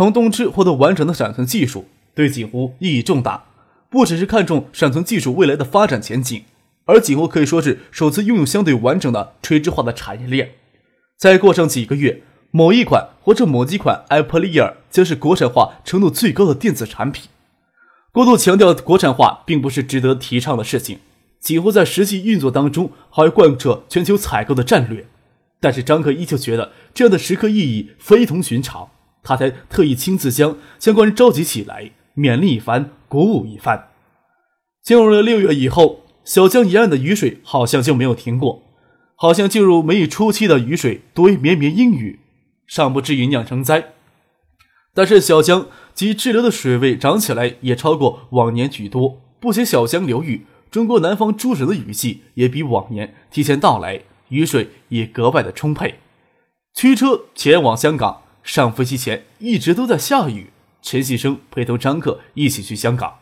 [0.00, 3.44] 从东芝获得完整的闪存技术，对锦湖意义重大。
[3.90, 6.42] 不只是看重闪存技术未来的发展前景，
[6.86, 10.52] 而锦湖可以说是首次拥有相对完整的垂直化的产业链。
[11.18, 17.28] 再过上几个月，某一款或者某几款 Apple Ear 将是国产化程度最高的电子产品。
[18.10, 21.00] 过度强调国产化并不是值得提倡的事情。
[21.40, 25.06] 锦湖在实际运作当中还会贯彻全球采购的战略，
[25.60, 28.88] 但是张克依旧觉得这样的时刻意义非同寻常。
[29.22, 33.88] 他才特意亲自将相关人召集起来，勉励一番，鼓舞一番。
[34.82, 38.62] 进入了六月以后，小江沿岸的雨水好像就没有停过，
[39.14, 42.20] 好像进入梅雨初期的雨水多为绵绵阴雨，
[42.66, 43.92] 尚不至于酿成灾。
[44.94, 55.96] 但是小江及支流的水位涨起来也超过往年许多，不仅小江流域，中国南方诸省的雨季也比往年提前到来，雨水也格外的充沛。
[56.74, 58.22] 驱车前往香港。
[58.52, 60.50] 上飞机前一直都在下雨，
[60.82, 63.20] 陈细生陪同张克一起去香港。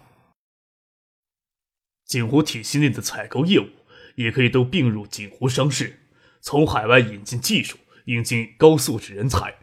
[2.07, 3.69] 锦湖体系内的采购业务
[4.15, 6.01] 也可以都并入锦湖商事，
[6.41, 7.77] 从海外引进技术，
[8.07, 9.57] 引进高素质人才，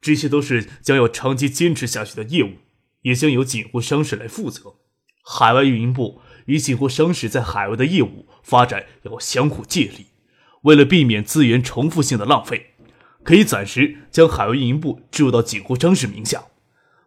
[0.00, 2.54] 这些都是将要长期坚持下去的业务，
[3.02, 4.74] 也将由锦湖商事来负责。
[5.24, 10.06] 海外运营部与锦湖商事在海外的业务发展要相互借力，
[10.62, 12.73] 为了避免资源重复性的浪费。
[13.24, 16.44] 可以暂时将海外运营部置入到锦湖商事名下，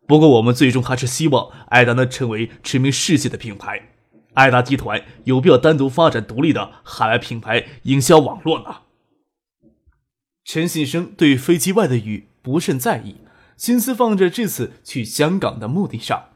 [0.08, 3.90] 不过我们最终还是希望爱达能成为驰名世界的品牌。
[4.34, 8.78] 爱达集团有必要单独发展独立的海外品牌营销网络呢？
[10.44, 13.18] 陈信生对飞机外的雨不甚在意，
[13.56, 16.30] 心思放在这次去香港的目的上。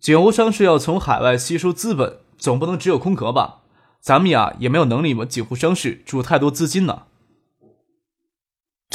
[0.00, 3.62] 锦湖商事要从海外吸收资本，总不能只有空壳吧？
[4.00, 7.04] 咱们呀也没有能力往锦湖商事注太多资金呢。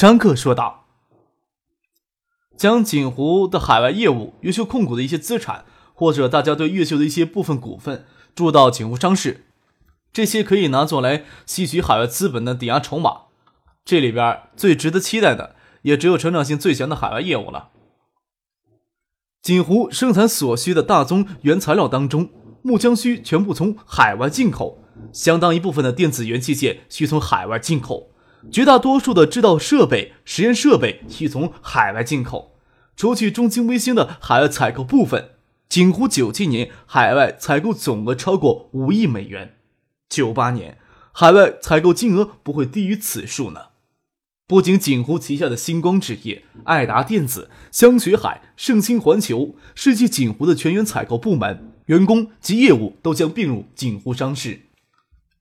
[0.02, 0.88] 张克说道
[2.58, 5.64] ：“将锦湖的海外业务、越秀控股的一些资产，
[5.94, 8.04] 或者大家对越秀的一些部分股份
[8.34, 9.46] 注到锦湖商事，
[10.12, 13.26] 这些可以拿作来吸取海外资本的抵押筹码。
[13.84, 17.68] 这里边最值得期待的，也只有成长性最强的海外业务了。
[19.40, 22.28] 锦湖生产所需的大宗原材料当中，
[22.62, 24.82] 木浆需全部从海外进口，
[25.12, 28.08] 相当一部分的电子元器件需从海外进口。”
[28.50, 32.56] 绝大多数的制造设备、实验设备需从海外进口。
[32.96, 35.30] 除去中兴微星的海外采购部分，
[35.68, 39.54] 景湖九七年海外采购总额超过五亿美元，
[40.08, 40.78] 九八年
[41.12, 43.66] 海外采购金额不会低于此数呢。
[44.46, 54.60] 不仅锦湖旗下的星光纸业、爱达电子、香雪海、盛兴环球、世纪锦湖的全员采购部门、员工及业务都将并入锦湖商事。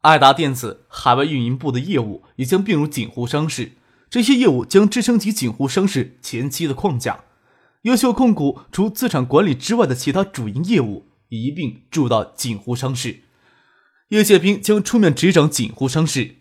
[0.01, 3.73] 爱达电子海外运营部的业务也将并入锦湖商事，
[4.09, 7.25] 这些业务将支撑起锦湖商事前期的框架。
[7.83, 13.21] 优秀控股除资产管理之外的其他主营业务一并注到锦湖商事。
[14.09, 16.37] 叶剑兵将出面执掌锦湖商事。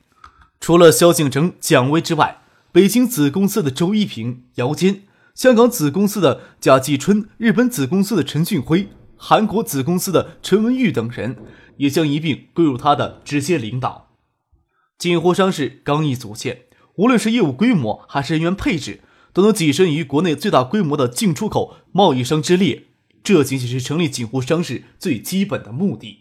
[0.59, 2.38] 除了萧敬腾、蒋威之外，
[2.72, 5.03] 北京子公司的周一平、姚坚，
[5.34, 11.37] 香港子公司的贾继春，日本子公司的陈俊辉，韩国子公司的陈文玉等人。
[11.81, 14.11] 也将一并归入他的直接领导。
[14.99, 16.63] 锦湖商事刚一组建，
[16.97, 19.01] 无论是业务规模还是人员配置，
[19.33, 22.85] 都能跻身于国内最大规模的进出口贸易商之列。
[23.23, 26.19] 这仅仅是成立锦湖商事最基本的目的。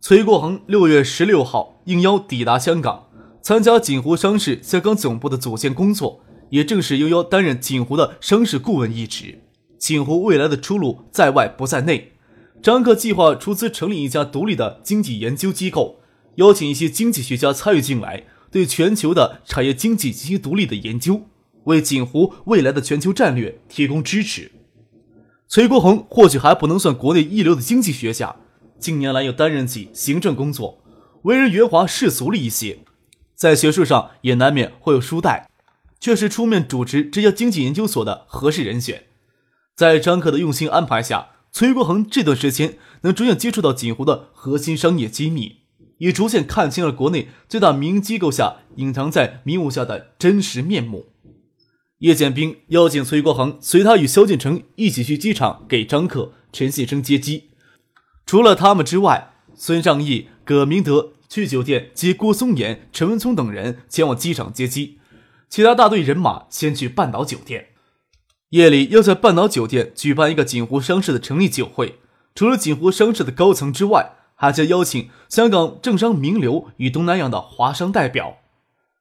[0.00, 3.08] 崔国恒六月十六号应邀抵达香港，
[3.40, 9.40] 参加锦湖商事香港总部的组建工作，也正式应邀担任锦湖的商事顾问一职。
[9.78, 12.11] 锦湖未来的出路在外不在内。
[12.62, 15.98] 张克计划出资成立一家独立的经济研究机构，
[16.36, 18.22] 邀请一些经济学家参与进来，
[18.52, 21.22] 对全球的产业经济进行独立的研究，
[21.64, 24.52] 为锦湖未来的全球战略提供支持。
[25.48, 28.36] 崔国恒或许还不能算国内一流的经济学家，
[28.78, 30.78] 近年来又担任起行政工作，
[31.22, 32.78] 为人圆滑世俗了一些，
[33.34, 35.50] 在学术上也难免会有书带，
[35.98, 39.06] 却是出面主持这家经济研究所的合适人选。
[39.74, 41.30] 在张克的用心安排下。
[41.52, 45.58] 崔国恒这段时间能逐渐接触到锦湖的核心商业机密，
[45.98, 51.12] 也逐渐看清了国内最大民营机构下隐藏在迷雾下的真实面目。
[51.98, 57.50] 叶剑兵邀请崔国恒随他与萧敬腾一起去机场给张克、陈信生接机。
[58.24, 64.98] 除了他们之外，孙尚义、葛明德去酒店接郭松岩、陈文聪等人前往机场接机，
[65.50, 67.71] 其他大队人马先去半岛酒店。
[68.52, 71.98] 夜里要在半岛酒店举办一个锦湖商事的成立酒会，
[72.34, 78.36] 除了锦湖商事的高层之外，还将邀请香港政商名流与东南亚的华商代表。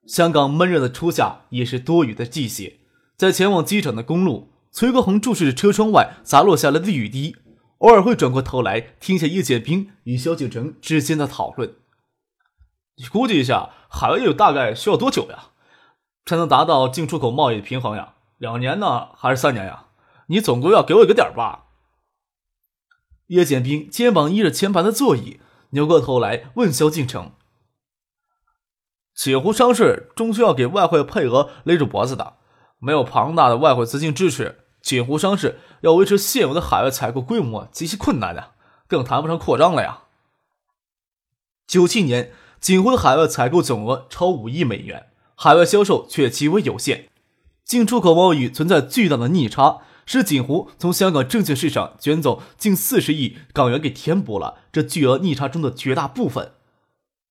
[0.08, 2.78] 香港闷热的初夏也是多雨的季节，
[3.18, 7.36] 在前往机场的公路，崔国恒注视着车窗外洒落下来的雨滴。
[7.80, 11.74] 偶尔会转过头来听下叶剑兵与萧景成之间的讨论。
[12.96, 15.50] 你估计一下，海外业务大概需要多久呀，
[16.26, 18.14] 才能达到进出口贸易的平衡呀？
[18.42, 19.86] 两年呢，还是三年呀？
[20.26, 21.68] 你总归要给我一个点吧。
[23.28, 25.40] 叶剑兵肩膀依着前排的座椅，
[25.70, 27.34] 扭过头来问萧敬城
[29.14, 32.38] ：“锦湖商事终究要给外汇配额勒住脖子的，
[32.80, 38.56] 没有庞大的外汇资金支持。”锦湖商事要维持现有的海外采购规模极其困难的，
[38.88, 40.06] 更谈不上扩张了呀。
[41.68, 47.11] 九七年，锦湖的海外采购总额超五亿美元，海外销售却极为有限，
[47.72, 56.52] 进出口贸易存在巨大的逆差，使锦湖从香港证券市场卷走近四十亿港元，给填补了这巨额逆差中的绝大部分。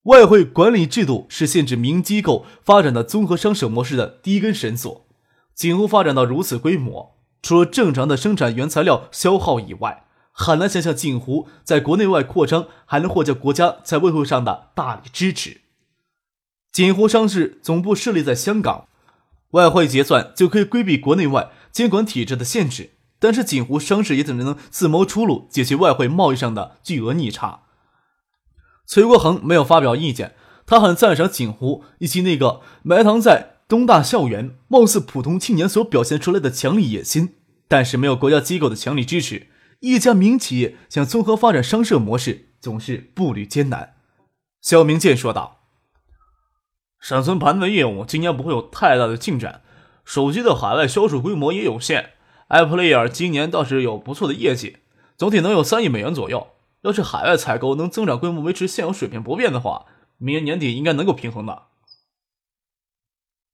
[0.05, 5.07] 外汇管理制度是限制民营机构发展的综合商社模式的第一根绳索。
[5.55, 7.17] 锦湖发展到如此规模。
[7.43, 15.61] 除了正常的生产原材料消耗以外，很难想象锦湖在国内外扩张还能获得国家在外汇上的大力支持。
[16.73, 18.87] 锦湖商事总部设立在香港，
[19.53, 22.91] 外汇结算就可以规避国内外监管体制的限制。
[23.19, 27.63] 但是锦湖商事也只能自谋出路解决外汇贸易上的巨额逆差？
[28.87, 30.35] 崔国恒没有发表意见，
[30.67, 33.57] 他很赞赏锦湖以及那个埋藏在。
[33.69, 37.37] 东大校园貌似普通青年所表现出来的强力野心，
[37.69, 39.47] 但是没有国家机构的强力支持，
[39.79, 43.95] 一家民营企业想综合发展商社模式总是步履艰难。
[44.61, 45.60] 肖明建说道
[47.01, 49.63] ：“闪存盘的业务今年不会有太大的进展，
[50.05, 52.11] 手机的海外销售规模也有限。
[52.51, 54.77] iPlayer 今年倒是有不错的业绩，
[55.17, 56.49] 总体能有三亿美元左右。
[56.83, 59.87] 要是海外采购能增长规模维持现有水平不变的话，
[60.19, 61.65] 明年年底应该能够平衡的。”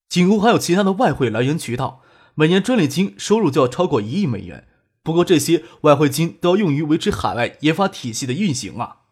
[0.08, 2.02] 锦湖还有其他的外汇来源渠道，
[2.34, 4.66] 每年专利金收入就要超过一亿美元。
[5.02, 9.02] 不过这些外汇金都要用于维持海外研发体系的运行啊！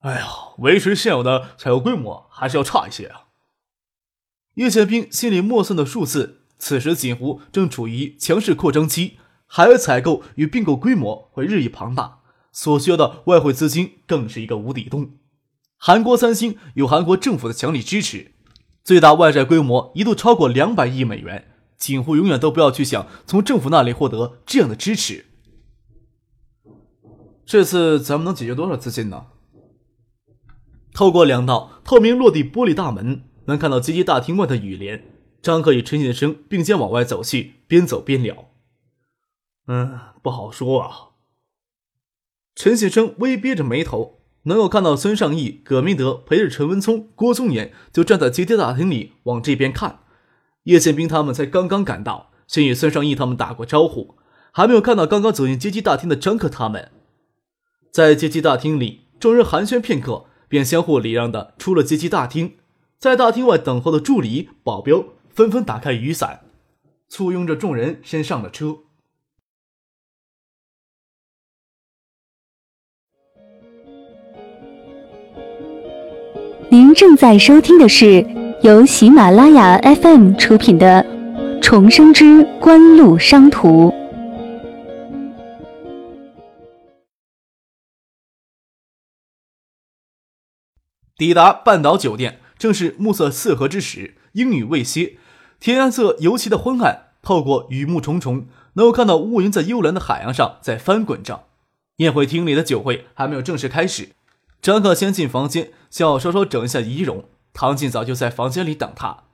[0.00, 0.28] 哎呀，
[0.58, 3.26] 维持现有的采购规模还是要差一些啊！
[4.54, 12.20] 叶剑兵心里默算的数字，此时锦湖正处于强势扩张期，海外采购与并购规模会日益庞大，
[12.52, 15.16] 所需要的外汇资金更是一个无底洞。
[15.76, 18.32] 韩国三星有韩国政府的强力支持。
[18.84, 25.26] 最大外债规模一度超过两百亿美元，锦湖永远都不要去想从政府那里获得这样的支持。
[27.44, 29.26] 这次咱们能解决多少资金呢？
[30.98, 35.04] 透过两道透明落地玻璃大门，能看到接机大厅外的雨帘。
[35.40, 38.48] 张克与陈先生并肩往外走去，边走边聊
[39.68, 41.10] ：“嗯，不好说啊。”
[42.56, 44.18] 陈先生微憋着眉头。
[44.44, 50.00] 能够看到孙尚义、葛明德陪着陈文聪、郭宗岩就站在接机大厅里往这边看。
[50.64, 54.16] 叶宪兵他们才刚刚赶到，先与孙尚义他们打过招呼，
[54.52, 56.90] 还没有看到刚刚走进接机大厅的张克他们。
[57.92, 62.54] 在接机大厅里，众人寒暄片刻，便相互礼让的出了接机大厅。
[62.98, 66.40] 在大厅外等候的助理、保镖纷纷打开雨伞，
[67.08, 68.78] 簇拥着众人先上了车。
[76.70, 78.26] 您正在收听的是
[78.62, 81.02] 由喜马拉雅 FM 出品的
[81.62, 83.90] 《重生之官路商途》。
[91.18, 95.18] 抵达半岛酒店，正是暮色四合之时，阴雨未歇，
[95.58, 97.06] 天色尤其的昏暗。
[97.20, 101.46] 透过雨幕重重，能够看到乌云在幽蓝的海洋上在翻滚着。
[101.96, 104.10] 宴会厅里的酒会还没有正式开始。
[104.62, 107.28] 张克先进房间，想要稍稍整一下仪容。
[107.52, 109.24] 唐静早就在房间里等他。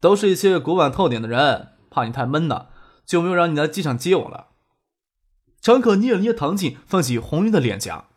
[0.00, 2.68] 都是一些古板透点的人，怕你太闷呢，
[3.04, 4.48] 就没有让你来机场接我了。
[5.60, 8.07] 张可捏了捏唐静泛起红晕的脸颊。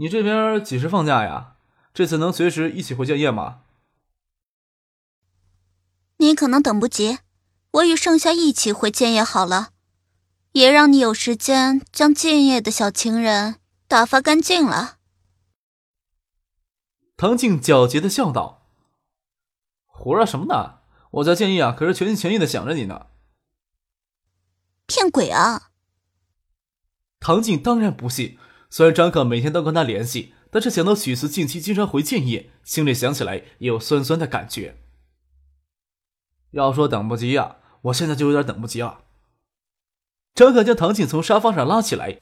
[0.00, 1.56] 你这边几时放假呀？
[1.92, 3.62] 这次能随时一起回建业吗？
[6.18, 7.18] 你可能等不及，
[7.72, 9.70] 我与盛夏一起回建业好了，
[10.52, 13.56] 也让你有时间将建业的小情人。
[13.88, 14.98] 打发干净了。
[17.16, 18.68] 唐静狡黠的笑道
[19.86, 20.80] ：“胡说什么呢？
[21.12, 23.06] 我家建业啊，可是全心全意的想着你呢。
[24.86, 25.70] 骗鬼啊！
[27.18, 28.38] 唐静当然不信，
[28.70, 34.76] 虽然张克每天都跟他联系，但是想到许思近期经常回建业，心里想起来也有酸酸的感觉。
[36.50, 39.04] 要说等不及呀，我现在就有点等不及了。
[40.34, 42.20] 张可将唐静从沙发上拉起来，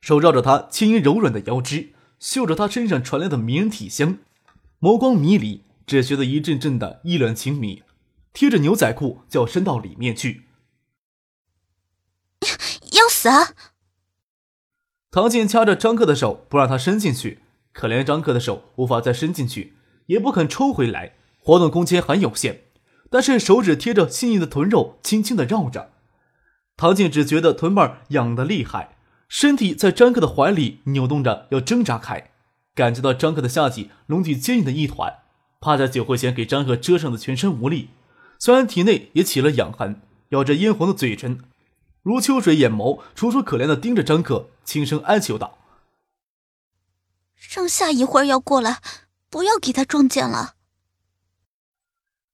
[0.00, 4.18] 手绕着她轻盈柔软的腰肢，嗅着她身上传来的迷人体香，
[4.80, 7.82] 眸光迷离，只觉得一阵阵的意乱情迷，
[8.32, 10.48] 贴着牛仔裤就要伸到里面去。
[12.92, 13.54] 要死啊！
[15.12, 17.40] 唐静掐着张克的手，不让他伸进去。
[17.74, 19.74] 可怜张克的手无法再伸进去，
[20.06, 22.62] 也不肯抽回来，活动空间很有限。
[23.10, 25.90] 但是手指贴着细腻的臀肉，轻轻的绕着。
[26.78, 28.96] 唐静只觉得臀瓣痒得厉害，
[29.28, 32.30] 身体在张克的怀里扭动着，要挣扎开。
[32.74, 35.16] 感觉到张克的下体隆起坚硬的一团，
[35.60, 37.90] 趴在酒会前给张克遮上的全身无力。
[38.38, 40.00] 虽然体内也起了痒痕，
[40.30, 41.40] 咬着殷红的嘴唇。
[42.02, 45.56] 如秋水眼眸楚楚可怜的盯着张克，轻声哀求道
[47.36, 48.80] ：“盛夏一会儿要过来，
[49.30, 50.56] 不要给他撞见了。”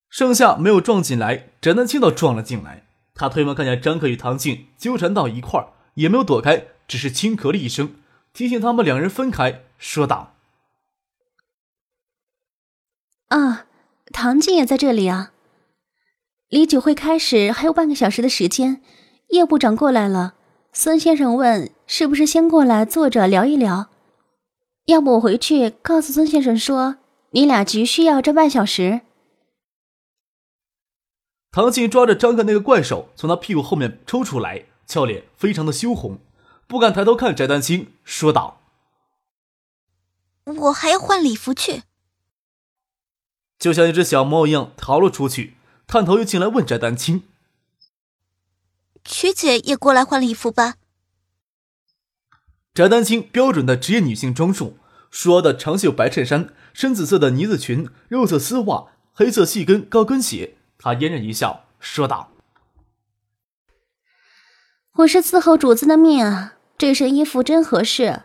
[0.08, 2.86] 盛夏没有撞进来，翟南青倒撞了进来。
[3.14, 7.96] 他推门看见张克与唐静纠缠到一块儿，也没有躲开，只是轻咳了一声，
[8.32, 10.34] 提醒他们两人分开，说道
[13.28, 13.66] ：“啊，
[14.12, 15.32] 唐静也在这里啊。
[16.48, 18.80] 离酒会开始还有半个小时的时间。”
[19.28, 20.34] 叶部长过来了，
[20.72, 23.88] 孙先生问：“是不是先过来坐着聊一聊？
[24.86, 26.96] 要不我回去告诉孙先生说，
[27.30, 29.02] 你俩急需要这半小时。”
[31.52, 36.18] 唐静抓着张克那个怪手，从他屁股后面抽出来，俏脸非常的羞红，
[36.66, 38.60] 不敢抬头看翟丹青，说道
[40.44, 41.82] ：“我还要换礼服去。”
[43.58, 45.56] 就像一只小猫一样逃了出去，
[45.86, 47.24] 探头又进来问翟丹青。
[49.08, 50.74] 曲姐也过来换礼服吧。
[52.74, 54.76] 翟丹青标准的职业女性装束，
[55.10, 60.58] 束腰的长袖白衬衫，深紫色的呢子裙，肉色丝袜，黑色细跟高跟鞋。
[60.78, 62.30] 她嫣然一笑，说道
[64.98, 68.24] ：“我是伺候主子的命啊，这身衣服真合适。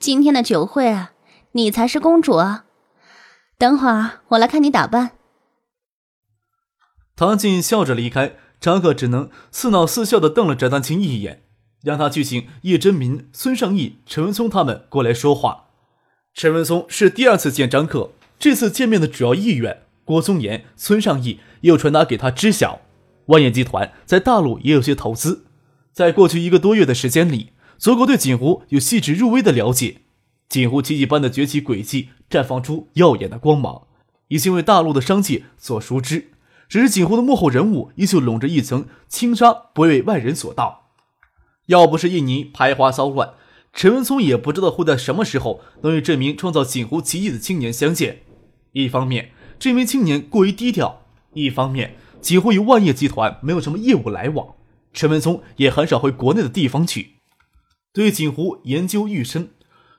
[0.00, 1.12] 今天的酒会啊，
[1.52, 2.64] 你才是公主啊。
[3.58, 5.12] 等会儿我来看你打扮。”
[7.14, 8.36] 唐静笑着离开。
[8.64, 11.42] 张克只能似恼似笑的瞪了翟丹青一眼，
[11.82, 15.64] 让他去请叶真民、孙尚义、陈文松他们过来说话。
[16.32, 22.80] 陈文松是第二次见张克，这次见面的主要意愿，郭松岩、孙尚义又传达给他知晓。
[23.26, 25.44] 万业集团在大陆也有些投资，
[25.92, 29.98] 在过去一个多月的时间里，左狗对锦湖有细致入微的了解。
[30.48, 33.82] 锦湖奇迹般的崛起轨迹绽放出耀眼的光芒，
[34.28, 36.30] 已经为大陆的商界所熟知。
[36.68, 40.90] 只是锦湖的幕后人物依旧笼着一层轻纱，不为外人所道。
[41.66, 43.34] 要不是印尼排华骚乱，
[43.72, 48.22] 陈文聪也不知道会在什么时候能与这名创造锦湖奇迹的青年相见。
[48.72, 51.02] 一方面，这名青年过于低调；
[51.32, 54.54] 一方面，锦湖与万业集团没有什么业务来往，
[54.92, 57.12] 陈文聪也很少回国内的地方去。
[57.92, 59.50] 对锦湖研究愈深，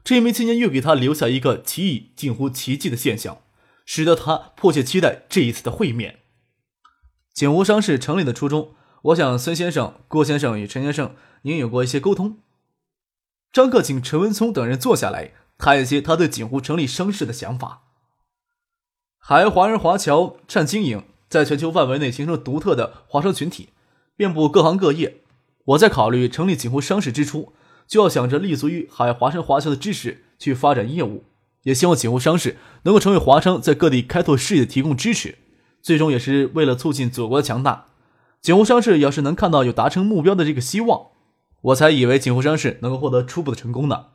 [0.03, 3.37] 这名青年又给他留下一个奇异、近乎奇迹的现象，
[3.85, 6.19] 使得他迫切期待这一次的会面。
[7.35, 12.37] 景湖商事成立的初衷，我想孙先生、郭先生与陈先生您有过一些沟通。
[13.51, 17.81] 张克请陈文聪等人坐下来，谈一些他对景湖成立商事的想法。
[19.19, 23.67] 海华人华侨善经营，在全球范围内形成独特的华商群体，
[24.15, 25.21] 遍布各行各业。
[25.65, 27.51] 我在考虑成立景湖商事之初，
[27.85, 31.25] 就要想着立足于海华人华侨的知识去发展业务，
[31.63, 35.39] 也希望景湖商事能够成为华商在各地开拓事业提供支持。
[35.85, 37.85] 最终也是为了促进祖国的强大。
[38.41, 41.09] 锦湖商事要是能看到有达成目标的这个希望，
[41.61, 44.07] 我才以为锦湖商事能够获得初步的成功呢。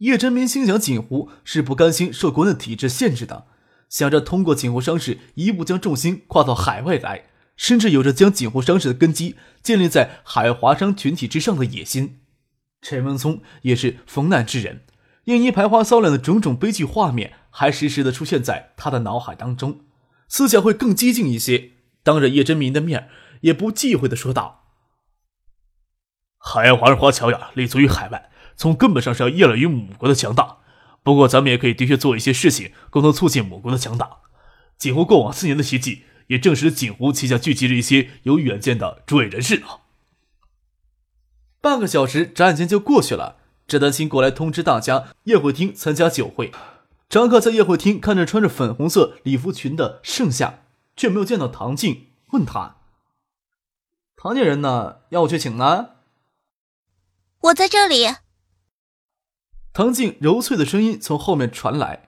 [0.00, 3.46] 叶真明心想，锦湖是不甘心受国内体制限制的，
[3.88, 7.24] 想着通过锦湖商事一步将重心跨到海外来，
[7.56, 12.18] 甚至有着将锦湖商事的根基建立在海华商群体之上的野心。
[12.82, 14.82] 陈文聪也是逢难之人，
[15.24, 19.80] 印尼排华骚乱的种种悲剧画面还时时的出现在他的脑海当中。
[20.34, 21.70] 思想会更激进一些，
[22.02, 23.08] 当着叶真民的面
[23.42, 24.64] 也不忌讳的说道
[26.38, 30.58] ：“海外华人华侨呀，立足于海外，从根本上是要依赖于母国的强大。
[31.04, 34.22] 不过，咱们也可以的确做一些事情，共同促进母国的强大。
[34.76, 39.66] 锦湖过往四年的奇迹，也证实了锦湖旗下聚集着一些有远见的诸位人士呢。”
[41.62, 43.36] 半个小时眨眼间就过去了，
[43.68, 46.50] 翟丹青过来通知大家，宴会厅参加酒会。
[47.08, 50.64] 张克在宴会厅看着穿着粉红色礼服裙的盛夏，
[50.96, 52.76] 却没有见到唐静，问他
[54.16, 54.96] ：“唐家人呢？
[55.10, 55.90] 要我去请呢？”
[57.42, 58.08] 我在这里。
[59.72, 62.06] 唐静柔脆的声音从后面传来，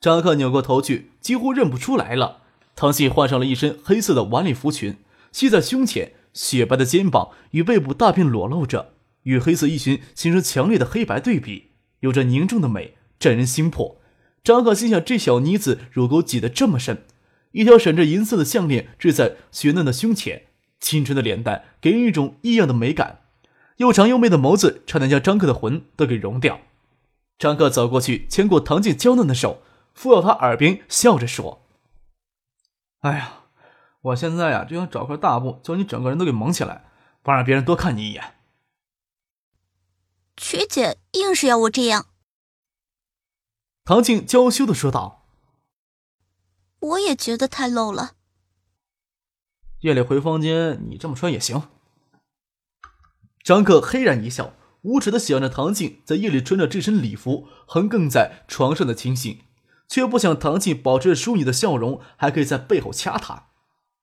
[0.00, 2.42] 张克扭过头去，几乎认不出来了。
[2.74, 4.96] 唐静换上了一身黑色的晚礼服裙，
[5.30, 8.94] 系在胸前，雪白的肩膀与背部大片裸露着，
[9.24, 13.99] 与黑色衣裙形成强烈的黑白对比，有着凝重的美，震人心魄。
[14.42, 17.04] 张克心想：这小妮子乳沟挤得这么深，
[17.52, 20.46] 一条闪着银色的项链坠在雪嫩的胸前，
[20.78, 23.20] 清纯的脸蛋给人一种异样的美感。
[23.76, 26.60] 又长又媚的眸子，差点将张克的魂都给融掉。
[27.38, 29.62] 张克走过去，牵过唐静娇嫩的手，
[29.94, 31.62] 附到她耳边，笑着说
[33.00, 33.44] ：“哎呀，
[34.02, 36.84] 我现在呀，就想找块大布，将你整个人都给蒙起来，
[37.22, 38.34] 不让别人多看你一眼。”
[40.36, 42.06] 曲姐硬是要我这样。
[43.84, 45.26] 唐静娇羞的说道
[46.80, 48.12] ：“我也觉得太露了。
[49.80, 51.62] 夜里回房间，你这么穿也行。”
[53.42, 59.40] 张克嘿然一笑，无耻的喜欢着唐静在夜里穿着这身礼服横亘在床上的情形，
[59.88, 63.48] 却不想唐静保持着淑女的笑容，还可以在背后掐他。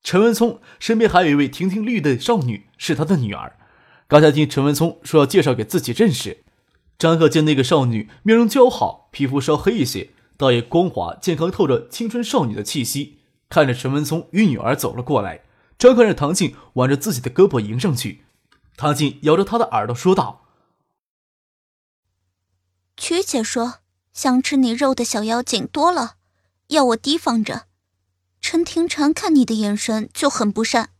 [0.02, 3.58] 陈文聪身边还有一位亭亭玉立的少女，是他的女儿。
[4.06, 6.44] 刚才听陈文聪说要介绍给自己认识，
[6.98, 13.18] 张克见那个少女面容姣好，皮肤稍黑一些，倒也光滑健康，透着青春少女的气息。
[13.48, 15.44] 看着陈文聪与女儿走了过来，
[15.78, 18.24] 张克让唐静挽着自己的胳膊迎上去。
[18.76, 20.42] 唐静咬着他的耳朵说道
[22.96, 23.76] ：“曲姐说，
[24.12, 26.16] 想吃你肉的小妖精多了，
[26.66, 27.66] 要我提防着。
[28.40, 30.90] 陈廷禅看你的眼神就很不善，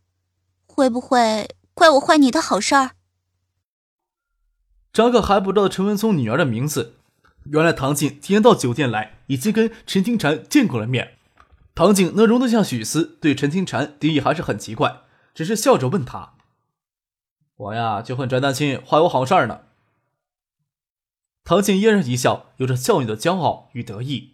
[0.65, 2.91] 会不会怪我坏你的好事儿？”
[4.91, 6.95] 张克还不知道陈文聪女儿的名字，
[7.45, 11.15] 原来唐静提前到酒店来，已经跟陈廷禅见过了面。
[11.75, 15.01] 唐静能容得下许思，对陈廷禅敌意还是很奇怪，
[15.33, 16.33] 只是笑着问他。
[17.55, 19.61] 我呀，就恨翟丹青坏我好事呢。
[21.43, 24.33] 唐静嫣然一笑，有着少女的骄傲与得意。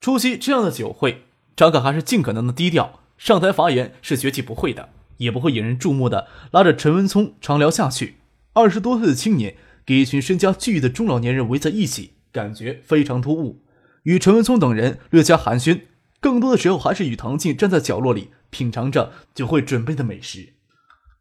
[0.00, 1.24] 出席这样的酒会，
[1.54, 3.00] 张可还是尽可能的低调。
[3.18, 6.26] 上台发言是绝技不会的，也不会引人注目的。
[6.52, 8.16] 拉着陈文聪长聊下去。
[8.54, 9.56] 二十多岁的青年
[9.98, 13.64] 一群身家巨亿的中老年人围在一起，感觉非常突兀。
[14.04, 15.82] 与陈文聪等人略加寒暄，
[16.20, 20.54] 更多的时候还是与唐静站在角落里品尝着酒会准备的美食。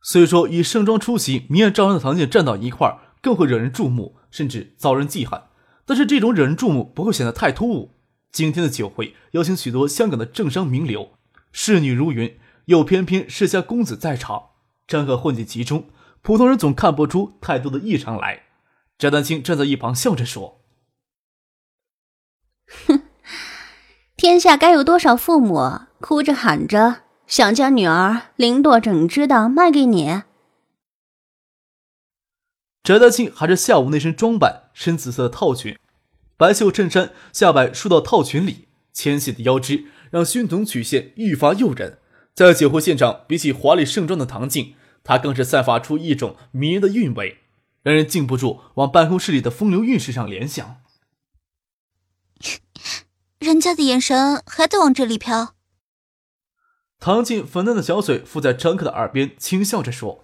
[0.01, 5.41] 虽说以盛装出席、明艳照人的唐静站到一块儿，更会惹人注目，甚至遭人忌恨。
[5.85, 7.95] 但是这种惹人注目不会显得太突兀。
[8.31, 11.13] 今天的酒会邀请许多香港的政商名流，
[11.51, 14.49] 仕女如云，又偏偏世家公子在场，
[14.87, 15.85] 张可混进其中，
[16.21, 18.43] 普通人总看不出太多的异常来。
[18.99, 20.61] 翟丹青站在一旁笑着说
[22.85, 23.01] ：“哼，
[24.15, 30.23] 天下该有多少父母哭着喊着。”想将女儿零落整只的卖给你？
[32.83, 35.77] 翟丹青还是下午那身装扮，深紫色的套裙，
[36.35, 41.99] 白袖衬衫下摆束到套裙里，纤细的腰肢让胸膛曲线愈发诱人。
[42.33, 47.37] 在酒会现场，比起华丽盛装的唐静，她更是散发出一种迷人的韵味，
[47.89, 50.77] 让人禁不住往办公室里的风流韵事上联想。
[53.39, 55.55] 人家的眼神还在往这里飘。
[56.99, 60.23] 唐静粉嫩的小嘴附在张克的耳边，轻笑着说：“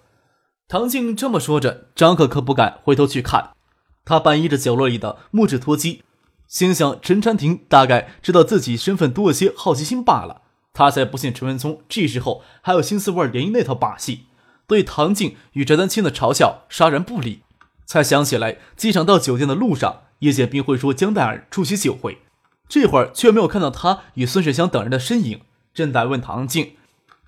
[0.70, 3.56] 唐静这么说着，张克可不敢回头去看。
[4.04, 6.04] 他半依着角落里的木质拖机，
[6.48, 10.44] 心想陈禅庭大概知道自己身份多了些好奇心罢了。
[10.72, 14.28] 他才不信陈文聪这时候还有心思玩联谊那套把戏，
[14.68, 17.42] 对唐静与翟丹青的嘲笑杀人不理。
[17.86, 22.20] 才想起来机场到酒店的路上，叶剑兵会说江黛儿出席酒会，
[22.68, 25.42] 这会儿却没有看到他与孙水香等人的身影。”
[25.76, 26.78] 正待问唐静，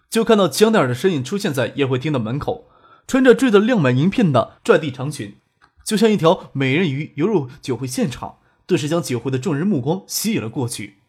[0.10, 2.70] 就看到江黛儿的身影出现在宴会厅的门口，
[3.06, 5.36] 穿着缀着亮满银片的拽地长裙，
[5.84, 11.00] 就像一条美人鱼游入酒会现场，顿时将酒会的众人目光吸引了过去。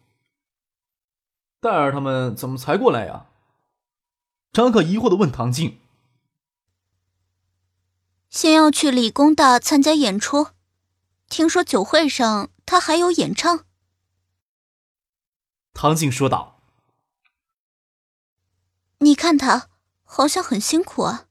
[1.61, 3.27] 黛儿他们怎么才过来呀？
[4.53, 5.79] 张可疑惑的问唐静。
[8.31, 10.49] 先要去理工大参加演出，
[11.29, 13.65] 听说酒会上他还有演唱。
[15.73, 16.61] 唐静说道。
[18.99, 19.69] 你看他
[20.05, 21.27] 好像很辛苦啊。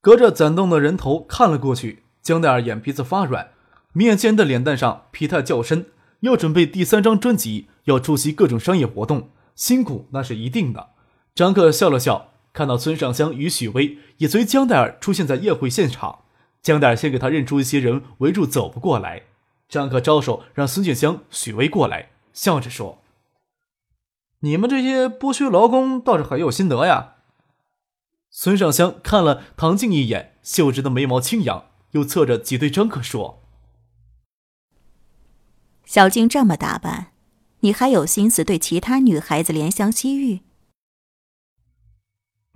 [0.00, 3.52] 隔着攒动的人头看了过去，江奈儿眼皮子发软，
[3.92, 10.94] 面尖的脸蛋上疲态较深，要准备第三张专辑，要出席各种商业活动，辛苦那是一定的。
[11.34, 16.20] 张克笑了笑，看到孙尚香与许巍也随江黛儿出现在宴会现场，
[16.62, 19.24] 江黛儿先给他认出一些人围住走不过来，
[19.68, 22.98] 张克招手让孙静香、许巍过来，笑着说。
[24.40, 27.14] 你们这些剥削劳工倒是很有心得呀。
[28.30, 33.42] 孙尚香看了唐静一眼，秀直的眉毛轻扬，又侧着挤对张克说
[35.84, 37.12] ：“小静这么打扮，
[37.60, 40.40] 你还有心思对其他女孩子怜香惜玉？”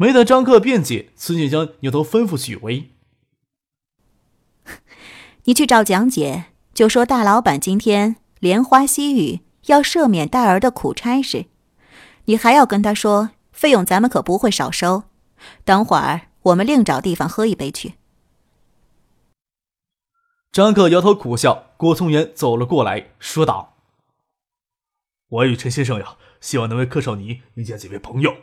[0.02, 2.90] 没等张克辩解，孙静香扭头吩咐许巍
[5.46, 11.46] ：“你去找蒋姐，就说大老板今天莲花惜玉，要赦免戴儿的苦差事。
[12.24, 15.04] 你还要跟他说，费用咱们可不会少收。”
[15.64, 17.94] 等会儿我们另找地方喝一杯去。
[20.50, 21.68] 张克摇头苦笑。
[21.76, 23.76] 郭松元走了过来，说道
[25.30, 28.34] ：“我与陈先生呀，希望能为柯少尼遇见几位朋友。”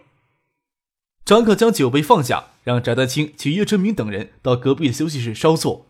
[1.29, 5.85] 张克将酒杯放下，让翟丹青请叶春明等人到隔壁的休息室稍坐。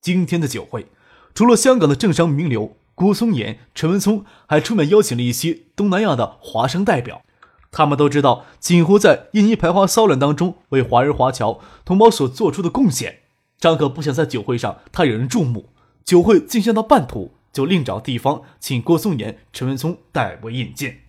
[0.00, 0.88] 今天的酒会，
[1.32, 7.22] 除了香港的政商名流郭松岩、陈文聪，还出面邀请了一些东南亚的华商代表。
[7.70, 13.20] 他们都知道锦湖在印尼排华骚乱当中为华人华侨同胞所做出的贡献。
[13.60, 15.68] 张可不想在酒会上太惹人注目，
[16.04, 21.02] 酒会进行到半途，就另找地方请郭松岩、陈文聪代为引荐。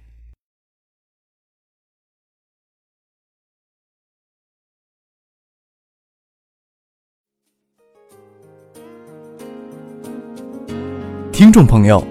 [11.34, 12.06] 听众朋友，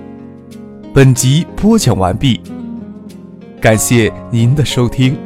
[0.92, 2.40] 本集播讲完毕。
[3.60, 5.16] 感谢您的收听。